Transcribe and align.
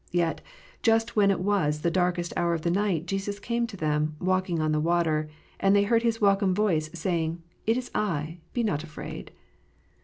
Yet, 0.09 0.41
just 0.81 1.15
when 1.15 1.29
it 1.29 1.39
was 1.41 1.81
the 1.81 1.91
darkest 1.91 2.33
hour 2.35 2.55
of 2.55 2.63
the 2.63 2.71
night, 2.71 3.05
Jesus 3.05 3.37
came 3.39 3.67
to 3.67 3.77
them" 3.77 4.15
walking 4.19 4.59
on 4.59 4.71
the 4.71 4.79
water," 4.79 5.29
and 5.59 5.75
they 5.75 5.83
heard 5.83 6.01
His 6.01 6.19
welcome 6.19 6.55
voice, 6.55 6.89
saying, 6.91 7.43
"It 7.67 7.77
is 7.77 7.91
I: 7.93 8.39
be 8.51 8.63
not 8.63 8.83
afraid." 8.83 9.29